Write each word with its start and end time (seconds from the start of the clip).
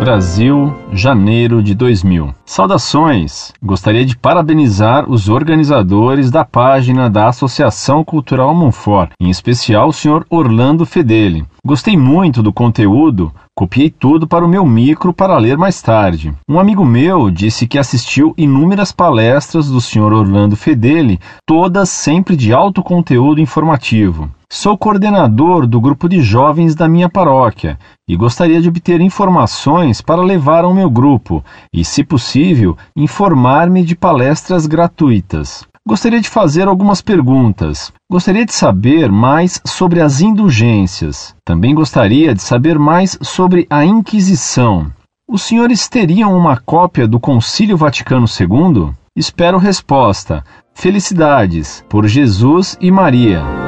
Brasil, 0.00 0.74
janeiro 0.94 1.62
de 1.62 1.74
2000. 1.74 2.34
Saudações! 2.46 3.52
Gostaria 3.62 4.02
de 4.02 4.16
parabenizar 4.16 5.04
os 5.06 5.28
organizadores 5.28 6.30
da 6.30 6.42
página 6.42 7.10
da 7.10 7.28
Associação 7.28 8.02
Cultural 8.02 8.54
Monfort, 8.54 9.10
em 9.20 9.28
especial 9.28 9.88
o 9.88 9.92
Sr. 9.92 10.24
Orlando 10.30 10.86
Fedeli. 10.86 11.44
Gostei 11.62 11.98
muito 11.98 12.42
do 12.42 12.50
conteúdo, 12.50 13.30
copiei 13.54 13.90
tudo 13.90 14.26
para 14.26 14.42
o 14.42 14.48
meu 14.48 14.64
micro 14.64 15.12
para 15.12 15.36
ler 15.36 15.58
mais 15.58 15.82
tarde. 15.82 16.32
Um 16.48 16.58
amigo 16.58 16.82
meu 16.82 17.30
disse 17.30 17.66
que 17.66 17.78
assistiu 17.78 18.32
inúmeras 18.38 18.92
palestras 18.92 19.68
do 19.68 19.82
Sr. 19.82 20.14
Orlando 20.14 20.56
Fedeli, 20.56 21.20
todas 21.46 21.90
sempre 21.90 22.36
de 22.36 22.54
alto 22.54 22.82
conteúdo 22.82 23.38
informativo. 23.38 24.30
Sou 24.52 24.76
coordenador 24.76 25.64
do 25.64 25.80
grupo 25.80 26.08
de 26.08 26.20
jovens 26.20 26.74
da 26.74 26.88
minha 26.88 27.08
paróquia 27.08 27.78
e 28.06 28.16
gostaria 28.16 28.60
de 28.60 28.68
obter 28.68 29.00
informações 29.00 30.00
para 30.00 30.20
levar 30.20 30.64
ao 30.64 30.74
meu 30.74 30.90
grupo 30.90 31.44
e, 31.72 31.84
se 31.84 32.02
possível, 32.02 32.76
informar-me 32.96 33.84
de 33.84 33.94
palestras 33.94 34.66
gratuitas. 34.66 35.64
Gostaria 35.86 36.20
de 36.20 36.28
fazer 36.28 36.66
algumas 36.66 37.00
perguntas. 37.00 37.92
Gostaria 38.10 38.44
de 38.44 38.52
saber 38.52 39.08
mais 39.08 39.60
sobre 39.64 40.00
as 40.00 40.20
indulgências. 40.20 41.32
Também 41.44 41.72
gostaria 41.72 42.34
de 42.34 42.42
saber 42.42 42.76
mais 42.76 43.16
sobre 43.22 43.68
a 43.70 43.84
Inquisição. 43.84 44.90
Os 45.28 45.42
senhores 45.42 45.88
teriam 45.88 46.36
uma 46.36 46.56
cópia 46.56 47.06
do 47.06 47.20
Concílio 47.20 47.76
Vaticano 47.76 48.26
II? 48.26 48.90
Espero 49.16 49.58
resposta. 49.58 50.42
Felicidades 50.74 51.84
por 51.88 52.08
Jesus 52.08 52.76
e 52.80 52.90
Maria. 52.90 53.59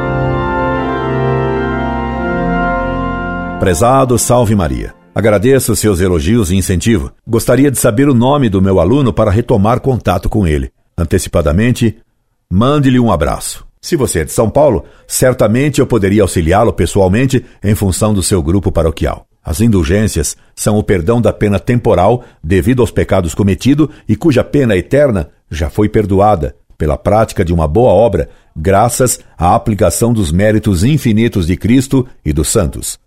Prezado 3.62 4.18
Salve 4.18 4.56
Maria. 4.56 4.92
Agradeço 5.14 5.76
seus 5.76 6.00
elogios 6.00 6.50
e 6.50 6.56
incentivo. 6.56 7.12
Gostaria 7.24 7.70
de 7.70 7.78
saber 7.78 8.08
o 8.08 8.12
nome 8.12 8.48
do 8.48 8.60
meu 8.60 8.80
aluno 8.80 9.12
para 9.12 9.30
retomar 9.30 9.78
contato 9.78 10.28
com 10.28 10.44
ele. 10.44 10.72
Antecipadamente, 10.98 11.96
mande-lhe 12.50 12.98
um 12.98 13.12
abraço. 13.12 13.64
Se 13.80 13.94
você 13.94 14.18
é 14.18 14.24
de 14.24 14.32
São 14.32 14.50
Paulo, 14.50 14.84
certamente 15.06 15.80
eu 15.80 15.86
poderia 15.86 16.22
auxiliá-lo 16.22 16.72
pessoalmente 16.72 17.44
em 17.62 17.72
função 17.76 18.12
do 18.12 18.20
seu 18.20 18.42
grupo 18.42 18.72
paroquial. 18.72 19.26
As 19.44 19.60
indulgências 19.60 20.36
são 20.56 20.76
o 20.76 20.82
perdão 20.82 21.20
da 21.20 21.32
pena 21.32 21.60
temporal 21.60 22.24
devido 22.42 22.82
aos 22.82 22.90
pecados 22.90 23.32
cometidos 23.32 23.90
e 24.08 24.16
cuja 24.16 24.42
pena 24.42 24.76
eterna 24.76 25.30
já 25.48 25.70
foi 25.70 25.88
perdoada 25.88 26.56
pela 26.76 26.98
prática 26.98 27.44
de 27.44 27.52
uma 27.52 27.68
boa 27.68 27.92
obra, 27.92 28.28
graças 28.56 29.20
à 29.38 29.54
aplicação 29.54 30.12
dos 30.12 30.32
méritos 30.32 30.82
infinitos 30.82 31.46
de 31.46 31.56
Cristo 31.56 32.04
e 32.24 32.32
dos 32.32 32.48
santos. 32.48 33.00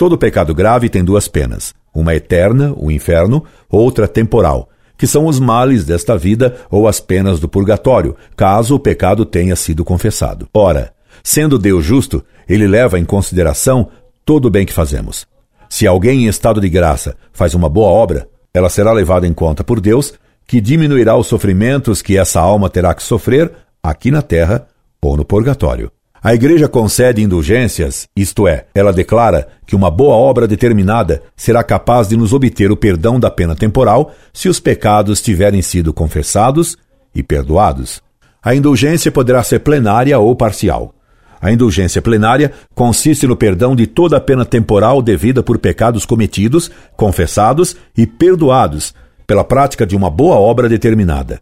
Todo 0.00 0.16
pecado 0.16 0.54
grave 0.54 0.88
tem 0.88 1.04
duas 1.04 1.28
penas, 1.28 1.74
uma 1.94 2.14
eterna, 2.14 2.72
o 2.74 2.90
inferno, 2.90 3.44
outra 3.68 4.08
temporal, 4.08 4.70
que 4.96 5.06
são 5.06 5.26
os 5.26 5.38
males 5.38 5.84
desta 5.84 6.16
vida 6.16 6.56
ou 6.70 6.88
as 6.88 6.98
penas 6.98 7.38
do 7.38 7.46
purgatório, 7.46 8.16
caso 8.34 8.74
o 8.74 8.80
pecado 8.80 9.26
tenha 9.26 9.54
sido 9.54 9.84
confessado. 9.84 10.48
Ora, 10.54 10.94
sendo 11.22 11.58
Deus 11.58 11.84
justo, 11.84 12.24
ele 12.48 12.66
leva 12.66 12.98
em 12.98 13.04
consideração 13.04 13.90
todo 14.24 14.46
o 14.46 14.50
bem 14.50 14.64
que 14.64 14.72
fazemos. 14.72 15.26
Se 15.68 15.86
alguém 15.86 16.24
em 16.24 16.28
estado 16.28 16.62
de 16.62 16.70
graça 16.70 17.14
faz 17.30 17.54
uma 17.54 17.68
boa 17.68 17.88
obra, 17.88 18.26
ela 18.54 18.70
será 18.70 18.92
levada 18.92 19.26
em 19.26 19.34
conta 19.34 19.62
por 19.62 19.82
Deus, 19.82 20.14
que 20.46 20.62
diminuirá 20.62 21.14
os 21.14 21.26
sofrimentos 21.26 22.00
que 22.00 22.16
essa 22.16 22.40
alma 22.40 22.70
terá 22.70 22.94
que 22.94 23.02
sofrer 23.02 23.52
aqui 23.82 24.10
na 24.10 24.22
terra 24.22 24.66
ou 24.98 25.14
no 25.14 25.26
purgatório. 25.26 25.92
A 26.22 26.34
Igreja 26.34 26.68
concede 26.68 27.22
indulgências, 27.22 28.06
isto 28.14 28.46
é, 28.46 28.66
ela 28.74 28.92
declara 28.92 29.48
que 29.66 29.74
uma 29.74 29.90
boa 29.90 30.14
obra 30.14 30.46
determinada 30.46 31.22
será 31.34 31.64
capaz 31.64 32.08
de 32.08 32.16
nos 32.16 32.34
obter 32.34 32.70
o 32.70 32.76
perdão 32.76 33.18
da 33.18 33.30
pena 33.30 33.56
temporal 33.56 34.12
se 34.30 34.46
os 34.46 34.60
pecados 34.60 35.22
tiverem 35.22 35.62
sido 35.62 35.94
confessados 35.94 36.76
e 37.14 37.22
perdoados. 37.22 38.02
A 38.42 38.54
indulgência 38.54 39.10
poderá 39.10 39.42
ser 39.42 39.60
plenária 39.60 40.18
ou 40.18 40.36
parcial. 40.36 40.94
A 41.40 41.50
indulgência 41.50 42.02
plenária 42.02 42.52
consiste 42.74 43.26
no 43.26 43.34
perdão 43.34 43.74
de 43.74 43.86
toda 43.86 44.18
a 44.18 44.20
pena 44.20 44.44
temporal 44.44 45.00
devida 45.00 45.42
por 45.42 45.56
pecados 45.56 46.04
cometidos, 46.04 46.70
confessados 46.98 47.74
e 47.96 48.06
perdoados 48.06 48.94
pela 49.26 49.42
prática 49.42 49.86
de 49.86 49.96
uma 49.96 50.10
boa 50.10 50.34
obra 50.36 50.68
determinada. 50.68 51.40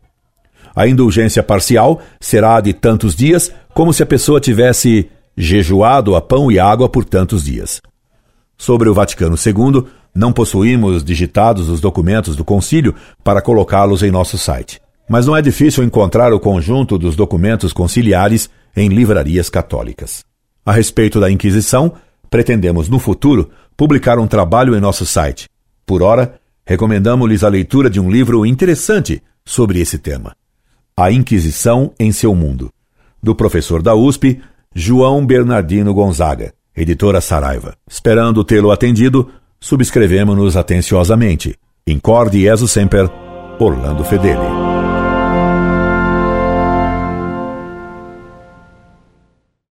A 0.78 0.86
indulgência 0.86 1.42
parcial 1.42 2.00
será 2.20 2.60
de 2.60 2.72
tantos 2.72 3.16
dias, 3.16 3.52
como 3.74 3.92
se 3.92 4.00
a 4.00 4.06
pessoa 4.06 4.40
tivesse 4.40 5.10
jejuado 5.36 6.14
a 6.14 6.20
pão 6.20 6.52
e 6.52 6.58
água 6.60 6.88
por 6.88 7.04
tantos 7.04 7.42
dias. 7.42 7.80
Sobre 8.56 8.88
o 8.88 8.94
Vaticano 8.94 9.34
II, 9.34 9.88
não 10.14 10.32
possuímos 10.32 11.02
digitados 11.02 11.68
os 11.68 11.80
documentos 11.80 12.36
do 12.36 12.44
concílio 12.44 12.94
para 13.24 13.42
colocá-los 13.42 14.04
em 14.04 14.12
nosso 14.12 14.38
site. 14.38 14.80
Mas 15.08 15.26
não 15.26 15.36
é 15.36 15.42
difícil 15.42 15.82
encontrar 15.82 16.32
o 16.32 16.38
conjunto 16.38 16.96
dos 16.96 17.16
documentos 17.16 17.72
conciliares 17.72 18.48
em 18.76 18.88
livrarias 18.88 19.50
católicas. 19.50 20.24
A 20.64 20.70
respeito 20.70 21.18
da 21.18 21.28
Inquisição, 21.28 21.94
pretendemos 22.30 22.88
no 22.88 23.00
futuro 23.00 23.50
publicar 23.76 24.20
um 24.20 24.28
trabalho 24.28 24.76
em 24.76 24.80
nosso 24.80 25.04
site. 25.04 25.48
Por 25.84 26.04
ora, 26.04 26.36
recomendamos-lhes 26.64 27.42
a 27.42 27.48
leitura 27.48 27.90
de 27.90 27.98
um 27.98 28.08
livro 28.08 28.46
interessante 28.46 29.20
sobre 29.44 29.80
esse 29.80 29.98
tema. 29.98 30.36
A 31.00 31.12
Inquisição 31.12 31.92
em 31.96 32.10
seu 32.10 32.34
mundo, 32.34 32.72
do 33.22 33.32
professor 33.32 33.80
da 33.80 33.94
USP, 33.94 34.40
João 34.74 35.24
Bernardino 35.24 35.94
Gonzaga, 35.94 36.52
editora 36.76 37.20
Saraiva. 37.20 37.76
Esperando 37.88 38.42
tê-lo 38.42 38.72
atendido, 38.72 39.30
subscrevemos-nos 39.60 40.56
atenciosamente. 40.56 41.54
Incorde 41.86 42.40
Jesus 42.40 42.72
Semper, 42.72 43.08
Orlando 43.60 44.02
Fedeli. 44.02 44.67